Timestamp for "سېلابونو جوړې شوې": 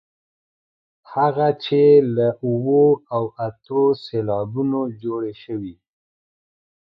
4.05-5.75